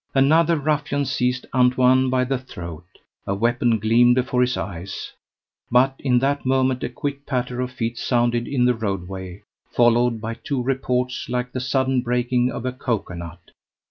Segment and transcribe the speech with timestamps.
[0.15, 2.87] Another ruffian seized Antoine by the throat.
[3.27, 5.11] A weapon gleamed before his eyes;
[5.69, 10.33] but in that moment a quick patter of feet sounded in the roadway, followed by
[10.33, 13.51] two reports like the sudden breaking of a cocoa nut.